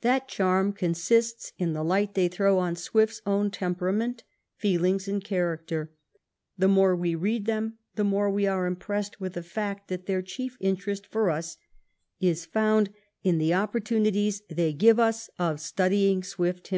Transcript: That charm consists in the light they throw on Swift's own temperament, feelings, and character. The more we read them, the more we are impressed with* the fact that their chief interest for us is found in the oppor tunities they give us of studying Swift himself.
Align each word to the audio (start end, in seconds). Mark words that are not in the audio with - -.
That 0.00 0.26
charm 0.26 0.72
consists 0.72 1.52
in 1.56 1.72
the 1.72 1.84
light 1.84 2.14
they 2.14 2.26
throw 2.26 2.58
on 2.58 2.74
Swift's 2.74 3.22
own 3.24 3.52
temperament, 3.52 4.24
feelings, 4.56 5.06
and 5.06 5.22
character. 5.22 5.92
The 6.58 6.66
more 6.66 6.96
we 6.96 7.14
read 7.14 7.44
them, 7.46 7.78
the 7.94 8.02
more 8.02 8.28
we 8.28 8.44
are 8.48 8.66
impressed 8.66 9.20
with* 9.20 9.34
the 9.34 9.42
fact 9.44 9.86
that 9.86 10.06
their 10.06 10.20
chief 10.20 10.56
interest 10.58 11.06
for 11.06 11.30
us 11.30 11.58
is 12.18 12.44
found 12.44 12.90
in 13.22 13.38
the 13.38 13.50
oppor 13.52 13.78
tunities 13.80 14.40
they 14.48 14.72
give 14.72 14.98
us 14.98 15.30
of 15.38 15.60
studying 15.60 16.24
Swift 16.24 16.66
himself. 16.66 16.76